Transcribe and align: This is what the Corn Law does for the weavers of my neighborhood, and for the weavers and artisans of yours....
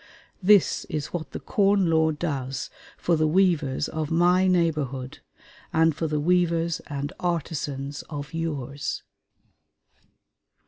This 0.41 0.83
is 0.85 1.13
what 1.13 1.29
the 1.29 1.39
Corn 1.39 1.85
Law 1.87 2.09
does 2.09 2.71
for 2.97 3.15
the 3.15 3.27
weavers 3.27 3.87
of 3.87 4.09
my 4.09 4.47
neighborhood, 4.47 5.19
and 5.71 5.95
for 5.95 6.07
the 6.07 6.19
weavers 6.19 6.79
and 6.87 7.13
artisans 7.19 8.01
of 8.09 8.33
yours.... 8.33 9.03